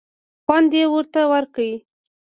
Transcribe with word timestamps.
خوند 0.43 0.71
یې 0.79 0.85
ورته 0.93 1.21
ورکړ. 1.31 1.69